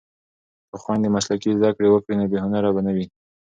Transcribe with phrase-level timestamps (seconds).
[0.69, 3.05] که خویندې مسلکي زده کړې وکړي نو بې هنره به نه وي.